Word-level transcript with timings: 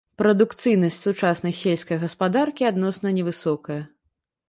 Прадукцыйнасць 0.19 0.97
сучаснай 1.07 1.53
сельскай 1.61 2.01
гаспадаркі 2.07 2.69
адносна 2.73 3.17
невысокая. 3.23 3.83